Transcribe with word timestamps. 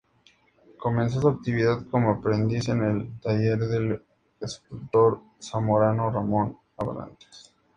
Comenzó 0.79 1.21
su 1.21 1.27
actividad 1.29 1.85
como 1.91 2.09
aprendiz 2.09 2.69
en 2.69 2.81
el 2.83 3.19
taller 3.21 3.59
del 3.59 4.01
escultor 4.39 5.19
zamorano 5.39 6.09
Ramón 6.09 6.57
Abrantes. 6.75 7.53